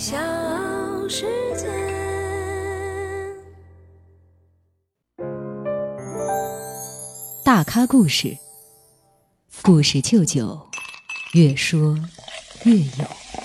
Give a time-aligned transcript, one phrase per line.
[0.00, 0.16] 小
[1.10, 1.26] 世
[1.58, 1.68] 界。
[7.44, 8.34] 大咖故事，
[9.60, 10.58] 故事舅舅，
[11.34, 11.98] 越说
[12.64, 13.39] 越有。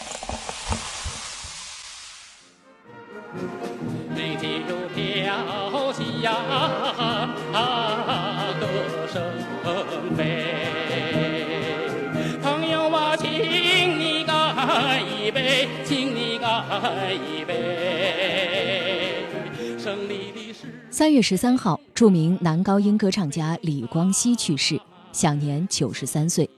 [14.66, 16.64] 干一杯，请你干
[17.14, 19.24] 一杯。
[19.78, 20.62] 胜利的是。
[20.90, 24.80] 三月十三号，著名男高音歌唱家李光羲去世，
[25.12, 26.50] 享年九十三岁。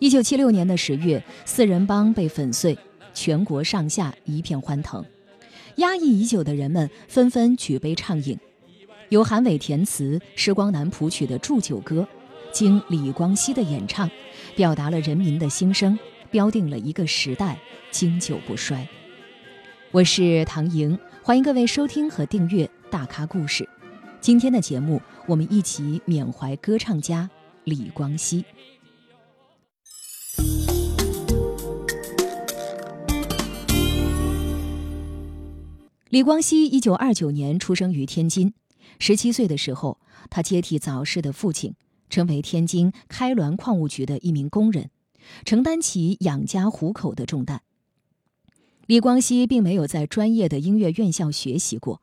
[0.00, 2.76] 一九七六年的十月，四人帮被粉碎，
[3.14, 5.02] 全国上下一片欢腾，
[5.76, 8.38] 压抑已久的人们纷纷举杯畅饮。
[9.08, 12.02] 由韩伟填词、施光南谱曲的《祝酒歌》，
[12.52, 14.10] 经李光羲的演唱，
[14.54, 15.98] 表达了人民的心声，
[16.34, 17.56] 标定了一个时代，
[17.92, 18.88] 经久不衰。
[19.92, 22.68] 我是唐莹，欢迎各位收听和订阅。
[22.90, 23.68] 大咖故事，
[24.20, 27.30] 今天的节目，我们一起缅怀歌唱家
[27.62, 28.44] 李光羲。
[36.08, 38.52] 李光羲一九二九年出生于天津，
[38.98, 41.76] 十七岁的时候，他接替早逝的父亲，
[42.10, 44.90] 成为天津开滦矿务局的一名工人，
[45.44, 47.62] 承担起养家糊口的重担。
[48.86, 52.02] 李光羲并没有在专业的音乐院校学习过。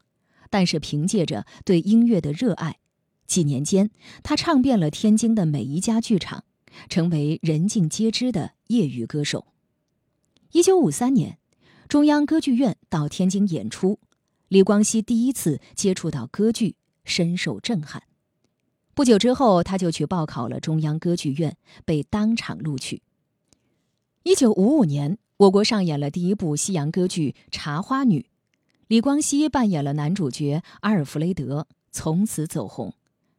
[0.53, 2.79] 但是凭借着对音乐的热爱，
[3.25, 3.89] 几年间
[4.21, 6.43] 他唱遍了天津的每一家剧场，
[6.89, 9.47] 成为人尽皆知的业余歌手。
[10.51, 11.37] 一九五三年，
[11.87, 13.99] 中央歌剧院到天津演出，
[14.49, 16.75] 李光羲第一次接触到歌剧，
[17.05, 18.03] 深受震撼。
[18.93, 23.01] 不久之后，他就去报考了中央歌剧院，被当场录取。
[24.23, 28.19] 一九五五年，我国上演了第一部西洋歌剧《茶花女》。
[28.87, 32.93] 李光羲扮演了男主角阿尔弗雷德，从此走红，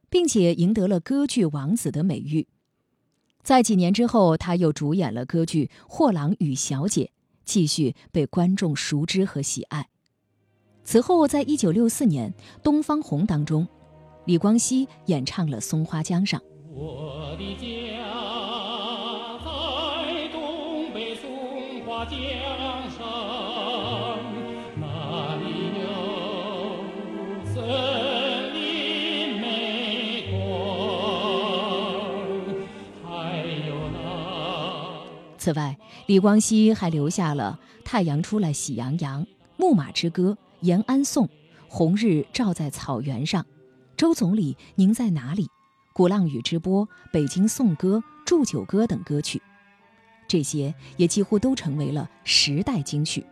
[0.09, 2.47] 并且赢得了歌剧王子的美誉。
[3.43, 7.05] 在几年之后，他又主演了歌剧《货郎与小姐》，
[7.45, 9.87] 继续被观众熟知和喜爱。
[10.83, 13.65] 此后，在一九六四年《东方红》当中，
[14.25, 16.37] 李光羲演唱了《松花江上》。
[16.73, 18.02] 我的家
[35.37, 35.77] 此外，
[36.07, 39.21] 李光羲还留下了《太阳出来喜洋洋》
[39.57, 40.31] 《牧马之歌》
[40.61, 41.25] 《延安颂》
[41.67, 43.43] 《红日照在草原上》
[43.97, 45.43] 《周总理您在哪里》
[45.93, 49.41] 《鼓浪屿之波》《北京颂歌》《祝酒歌》等歌曲，
[50.33, 53.23] 这些也几乎都成为了时代金曲。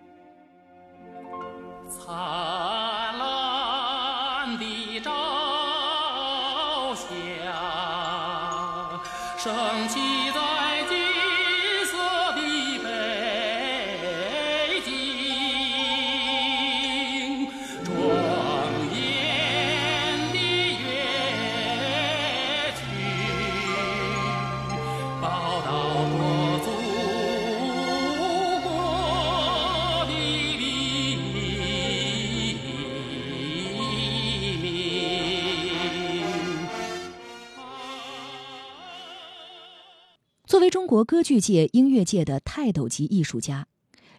[40.91, 43.65] 国歌剧界、音乐界的泰斗级艺术家，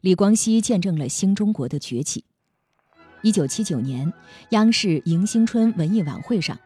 [0.00, 2.24] 李光羲见证了新中国的崛起。
[3.20, 4.10] 一九七九年，
[4.52, 6.58] 央视迎新春文艺晚会上，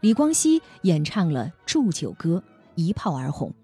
[0.00, 2.42] 李光羲演唱了《祝酒歌》，
[2.74, 3.54] 一炮而红。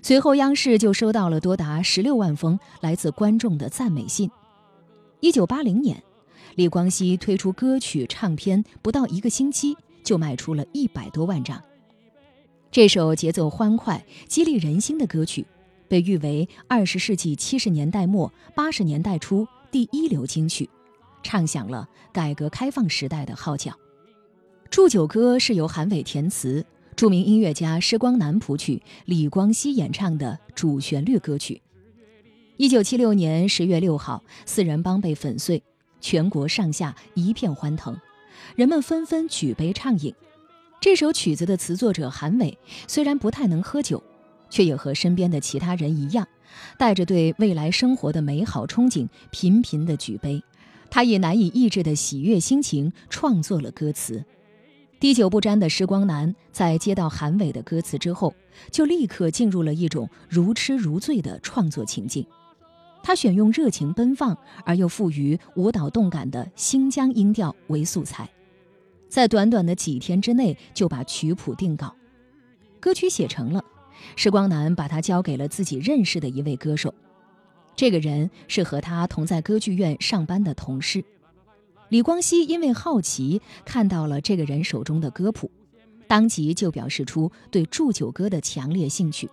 [0.00, 4.30] 随后，央视就收到了多达十六万封来自观众的赞美信。
[5.18, 6.00] 一九八零年，
[6.54, 11.60] 李光羲推出歌曲唱片，不到一个星期就卖出了一百多万张。
[12.72, 15.44] 这首节奏欢快、激励人心的歌曲，
[15.88, 20.70] 被誉为二十世纪七十年代末八十年代初第一流金曲，
[21.20, 23.72] 唱响了改革开放时代的号角。
[24.70, 26.64] 《祝酒歌》是由韩伟填词，
[26.94, 31.60] 著名音乐家施光南谱曲，李光羲演唱的主旋律歌曲。
[32.56, 35.60] 一九七六年十月六号，四人帮被粉碎，
[36.00, 37.98] 全国上下一片欢腾，
[38.54, 40.14] 人们纷纷举杯畅饮。
[40.80, 42.56] 这首曲子的词作者韩伟
[42.88, 44.02] 虽然不太能喝酒，
[44.48, 46.26] 却也和身边的其他人一样，
[46.78, 50.42] 带着对未来生活的美好憧憬，频频地举杯。
[50.88, 54.24] 他以难以抑制的喜悦心情创作了歌词。
[54.98, 58.34] 滴酒不沾的施光南在接到韩伟的歌词之后，
[58.70, 62.24] 就立刻进入了一种如痴如醉的创作情境。
[63.02, 68.28] 他选用热情奔放而又富于舞蹈动感的新疆音调为素材，
[69.10, 71.94] 在短短的几天之内就把曲谱定稿，
[72.80, 73.62] 歌曲写成了。
[74.16, 76.94] 时光南把他交给了自己认识的一位歌手，
[77.76, 81.04] 这个人是和他同在歌剧院上班的同事。
[81.88, 85.50] 李光羲因为好奇看到了这个人手中的歌谱，
[86.06, 89.28] 当即就表示出对祝酒歌的强烈兴趣。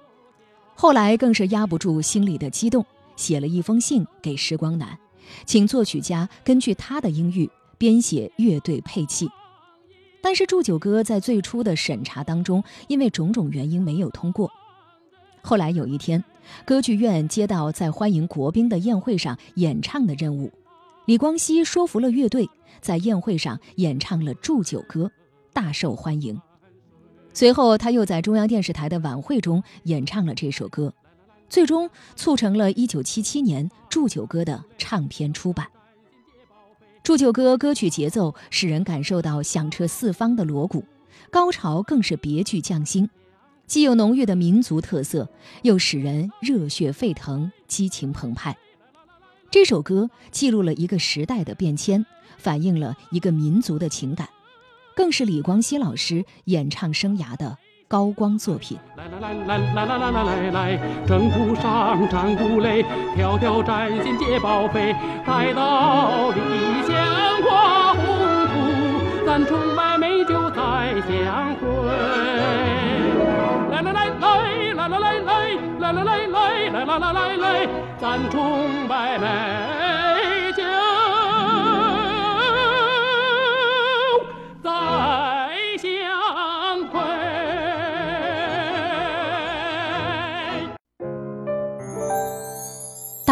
[0.75, 2.85] 后来更是压不住心里的激动。
[3.15, 4.95] 写了一封信给时光南，
[5.43, 9.27] 请作曲家根据他的音域编写乐队配器。
[10.21, 14.51] 但是祝酒歌在最初的审查当中，因为种种原因没有通过。
[15.41, 16.23] 后来有一天，
[16.65, 20.51] 歌剧院接到在欢迎国宾的宴会上演唱的任务，
[21.05, 22.49] 李光羲说服了乐队，
[22.81, 25.09] 在宴会上演唱了祝酒歌，
[25.53, 26.39] 大受欢迎。
[27.33, 30.93] 随后他又在中央电视台的晚会中演唱了这首歌。
[31.49, 35.65] 最终促成了1977年《祝酒歌》的唱片出版。
[37.07, 40.83] 《祝酒歌》歌曲节奏使人感受到响彻四方的锣鼓，
[41.31, 43.09] 高潮更是别具匠心，
[43.65, 45.29] 既有浓郁的民族特色，
[45.61, 48.57] 又使人热血沸腾、激情澎湃。
[49.49, 52.05] 这首歌记录了一个时代的变迁，
[52.37, 54.27] 反映了一个民族的情感，
[54.93, 57.57] 更是李光羲老师演唱生涯的。
[57.87, 58.77] 高光作品。
[58.95, 62.85] 来来来来来来来来来来，征途上战鼓擂，
[63.15, 64.93] 条条战线皆报废。
[65.25, 66.41] 待到理
[66.85, 68.03] 想挂宏
[68.47, 70.59] 图，咱崇拜美酒再
[71.07, 71.63] 相会。
[73.71, 74.23] 来来来来
[74.73, 75.23] 来来来来
[75.79, 76.27] 来来来
[76.69, 77.67] 来来来来来，
[77.99, 79.25] 咱崇拜美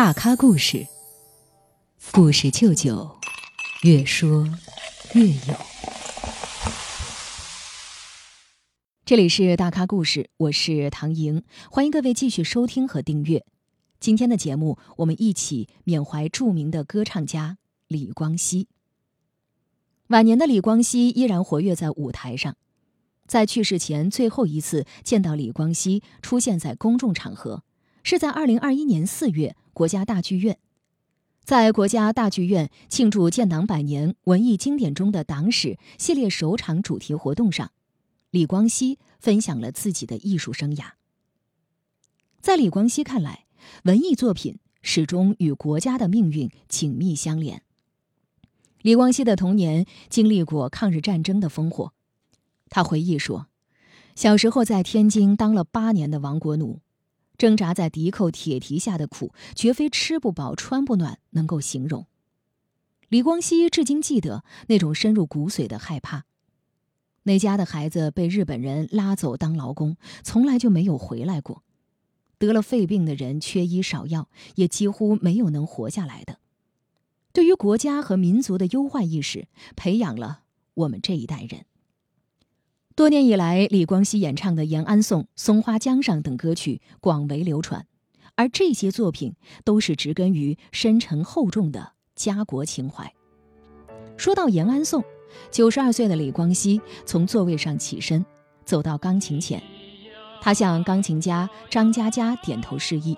[0.05, 0.85] 大咖故事，
[2.11, 3.17] 故事舅舅，
[3.81, 4.47] 越说
[5.15, 5.55] 越有。
[9.03, 13.47] 这里是大咖故事，我是唐莹，欢迎各位继续收听和订阅。
[13.99, 18.67] 今天的节目，我们一起缅怀著名的歌唱家李光羲。
[20.09, 22.55] 晚年的李光羲依然活跃在舞台上，
[23.25, 27.63] 在去世前最后一次见到李光羲出现在公众场合，
[28.03, 29.55] 是在二零二一年四月。
[29.75, 30.57] 国家大剧院，
[31.43, 37.73] 在国家大剧院庆祝建党百年文艺经典中的党史系列首场主题活动上，
[38.31, 40.91] 李光羲分享了自己的艺术生涯。
[42.39, 43.47] 在李光羲看来，
[43.83, 47.61] 文艺作品始终与国家的命运紧密相连。
[48.81, 51.91] 李光羲的童年经历过抗日战争的烽火，
[52.69, 53.47] 他回忆说，
[54.15, 56.79] 小时候在天津当了八年的亡国奴。
[57.37, 62.07] 挣扎在敌寇铁蹄下的苦，绝非吃不饱穿不暖能够形容。
[63.09, 66.25] 李光羲至今记得那种深入骨髓的害怕。
[67.23, 71.63] 那家的孩子被日本人拉走当劳工，从来就没有回来过。
[72.37, 76.39] 得了肺病的人缺医少药，也几乎没有能活下来的。
[77.31, 80.41] 对于国家和民族的忧患意识，培养了
[80.73, 81.65] 我们这一代人。
[82.95, 87.85] 多年以来，李光羲演唱的《延安颂》《松花江上》等歌曲广为流传，
[88.35, 93.13] 而这些作品都是植根于深沉厚重的家国情怀。
[94.15, 95.01] 说到《延安颂》，
[95.51, 98.25] 九十二岁的李光羲从座位上起身，
[98.63, 99.61] 走到钢琴前，
[100.39, 103.17] 他向钢琴家张嘉佳点头示意，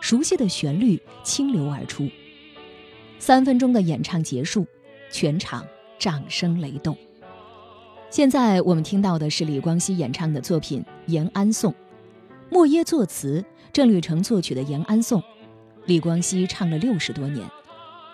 [0.00, 2.10] 熟悉的旋律清流而出。
[3.20, 4.66] 三分钟的演唱结束，
[5.12, 5.64] 全场
[6.00, 6.98] 掌声雷动。
[8.10, 11.72] 现在我们听到的是李光羲演唱的作品《延安颂》，
[12.48, 15.20] 莫耶作词，郑律成作曲的《延安颂》，
[15.86, 17.44] 李光羲唱了六十多年。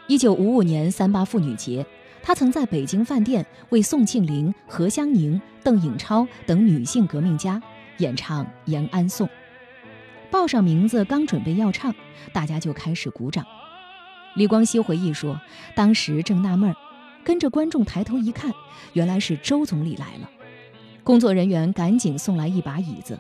[0.07, 1.85] 一九五五年三八妇女节，
[2.23, 7.63] 他曾在北京饭店为宋庆龄、何香凝、邓颖超等女性革命家
[7.99, 9.27] 演唱《延安颂》。
[10.31, 11.95] 报上名字刚准备要唱，
[12.33, 13.45] 大家就开始鼓掌。
[14.35, 15.39] 李光羲回忆说，
[15.75, 16.77] 当时正纳闷儿。
[17.25, 18.53] 跟着观众抬头一看，
[18.93, 20.31] 原来是周总理来了。
[21.03, 23.19] 工作人员赶紧送来一把椅子，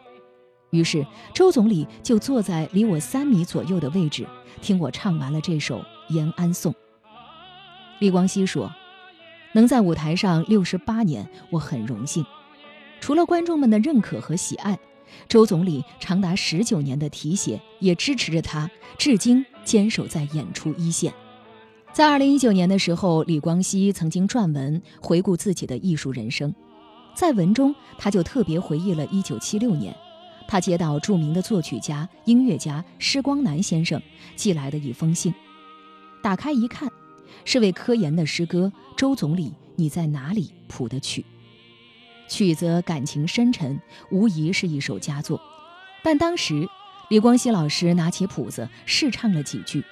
[0.71, 4.26] 于是周总理就坐在离我三米左右的位置，
[4.61, 5.78] 听我唱完了这首
[6.09, 6.73] 《延安颂》。
[7.99, 8.73] 李光羲说
[9.52, 12.25] ：“能在舞台上六十八年，我很荣幸。
[13.00, 14.78] 除了观众们的认可和喜爱，
[15.28, 21.12] 周总理长达十九年的提携也支持着他，至今坚守在演出一线。”
[21.92, 26.54] 在二零一九年的时候，李光羲曾经撰文回顾自己的艺术人生，
[27.14, 29.94] 在文中他就特别回忆了一九七六年，
[30.47, 34.00] 他接到著名的作曲家、音乐家施光南先生
[34.37, 35.35] 寄来的一封信，
[36.23, 36.88] 打开一看，
[37.44, 41.25] 是为科研的诗歌《周总理你在哪里》谱的曲。
[42.28, 43.80] 曲子感情深沉，
[44.12, 45.40] 无疑是一首佳作。
[46.04, 46.68] 但当时，
[47.09, 49.85] 李光羲老师拿起谱子试唱了几句，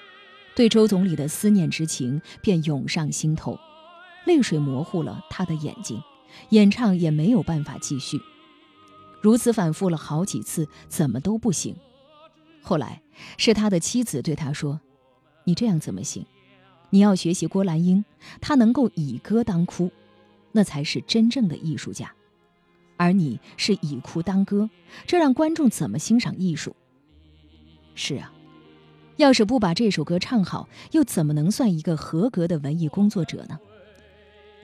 [0.58, 3.56] 对周总理的思念之情便涌上心头，
[4.24, 6.02] 泪水模糊了他的眼睛，
[6.48, 8.20] 演唱也没有办法继续。
[9.22, 11.76] 如此反复了好几次，怎么都不行。
[12.60, 13.00] 后来
[13.36, 14.80] 是他的妻子对他说
[15.46, 16.26] ：“你这样怎么行？
[16.90, 18.04] 你要学习郭兰英，
[18.40, 19.92] 她能够以歌当哭，
[20.50, 22.12] 那才是真正的艺术家。
[22.96, 24.68] 而你是以哭当歌，
[25.06, 26.74] 这让观众怎么欣赏艺术？
[27.94, 28.32] 是啊，
[29.18, 33.58] 要是不把这首歌唱好，又怎么能算一个合格的文艺工作者呢？”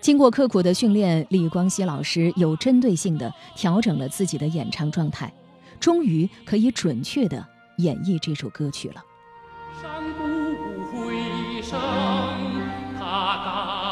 [0.01, 5.33] 经过刻苦的训练，李光羲老师有针对性地调整了自己的演唱状态，
[5.81, 7.43] 终于可以准确地
[7.79, 9.03] 演绎这首歌曲了。
[9.81, 10.23] 山不
[10.93, 11.81] 回声，
[12.99, 13.84] 他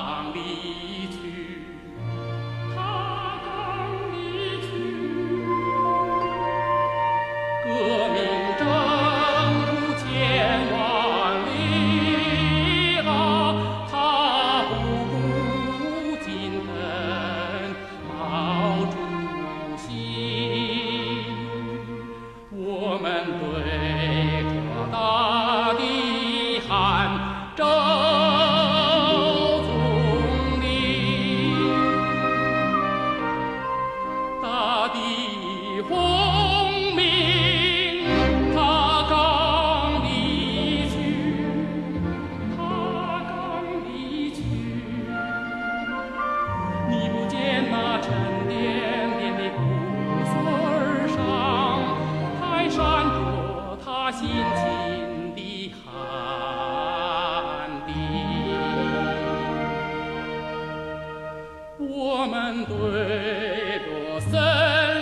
[62.79, 64.33] 对着森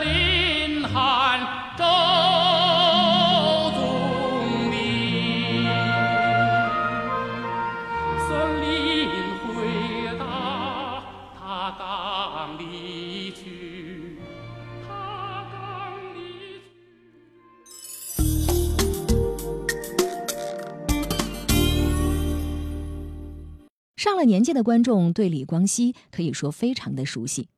[0.02, 1.40] 林喊
[1.78, 1.84] 周
[3.78, 3.80] 总
[4.70, 4.74] 理，
[8.26, 8.28] 森
[8.60, 8.68] 林
[9.46, 9.48] 回
[10.18, 10.22] 答
[11.38, 11.40] ：“他
[11.78, 14.18] 刚离去，
[14.86, 15.54] 他刚
[16.14, 16.18] 离
[16.58, 16.66] 去。”
[23.96, 27.48] 上了年纪的观众对李光羲可以说非常的熟悉。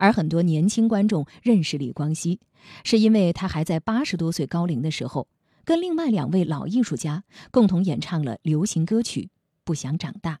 [0.00, 2.40] 而很多年轻观众认识李光羲，
[2.84, 5.28] 是因为他还在八十多岁高龄的时候，
[5.62, 9.20] 跟另外两位老艺术家共同演唱了流行歌曲
[9.62, 10.40] 《不想长大》。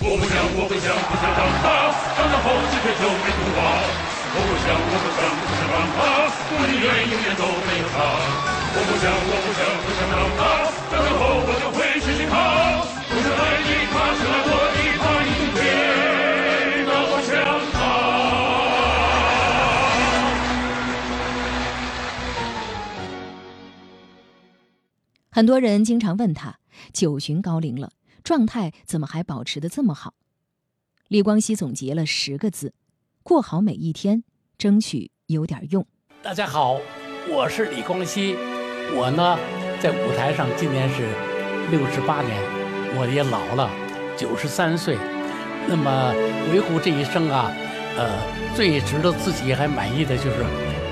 [0.00, 3.78] 我不想，我不想，不想长大，长大后只追求美图画。
[4.34, 6.00] 我不想，我不想，不想长大，
[6.50, 8.02] 我宁愿永远都没有他。
[8.74, 10.00] 我不想，我不想，不想
[25.38, 26.58] 很多人经常问他，
[26.92, 27.92] 九旬高龄了，
[28.24, 30.14] 状态怎么还保持得这么好？
[31.06, 32.74] 李光羲总结了十个字：
[33.22, 34.24] 过好每一天，
[34.58, 35.86] 争取有点用。
[36.20, 36.80] 大家好，
[37.28, 38.34] 我是李光羲。
[38.96, 39.38] 我呢，
[39.78, 41.06] 在舞台上今年是
[41.70, 42.36] 六十八年，
[42.96, 43.70] 我也老了，
[44.16, 44.98] 九十三岁。
[45.68, 46.12] 那么
[46.50, 47.52] 回顾这一生啊，
[47.96, 48.10] 呃，
[48.56, 50.42] 最值得自己还满意的就是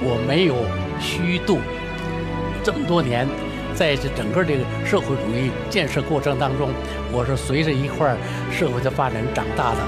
[0.05, 0.55] 我没有
[1.01, 1.59] 虚度。
[2.63, 3.27] 这么多年，
[3.77, 6.71] 在这整个这个社会主义建设过程当中，
[7.13, 8.17] 我是随着一块
[8.51, 9.79] 社会的发展长大的。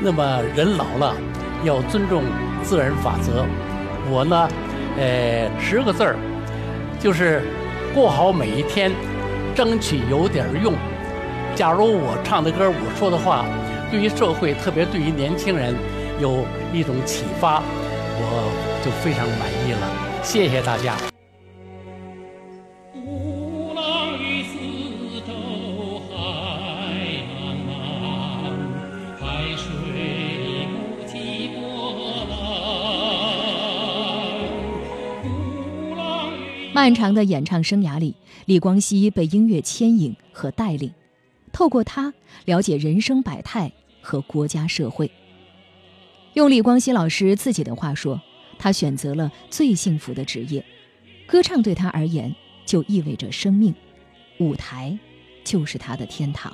[0.00, 1.16] 那么人老了，
[1.64, 2.22] 要尊重
[2.62, 3.46] 自然法则。
[4.10, 4.48] 我呢，
[4.98, 6.16] 呃，十个字儿。
[7.00, 7.42] 就是
[7.92, 8.92] 过好每一天，
[9.56, 10.74] 争取有点用。
[11.56, 13.44] 假如我唱的歌、我说的话，
[13.90, 15.74] 对于社会，特别对于年轻人，
[16.20, 17.62] 有一种启发，
[18.18, 19.88] 我就非常满意了。
[20.22, 21.11] 谢谢大家。
[36.82, 40.92] 漫长的演唱生涯里，李光羲被音乐牵引和带领，
[41.52, 42.12] 透过他
[42.44, 43.70] 了解人生百态
[44.00, 45.08] 和国家社会。
[46.34, 48.20] 用李光羲老师自己的话说，
[48.58, 50.66] 他选择了最幸福的职业，
[51.24, 52.34] 歌唱对他而言
[52.66, 53.72] 就意味着生命，
[54.40, 54.98] 舞台
[55.44, 56.52] 就是他的天堂。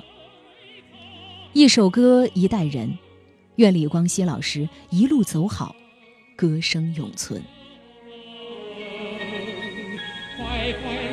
[1.53, 2.95] 一首歌，一代人，
[3.55, 5.75] 愿李光羲老师一路走好，
[6.35, 7.41] 歌声永存。
[10.73, 11.08] 快